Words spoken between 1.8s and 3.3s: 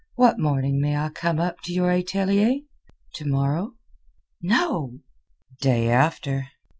atelier? To